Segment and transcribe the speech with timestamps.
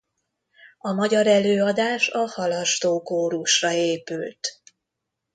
[0.77, 4.47] A magyar előadás a Halastó kórusra épült.